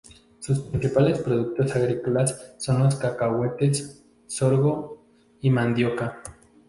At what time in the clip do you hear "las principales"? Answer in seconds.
0.47-1.19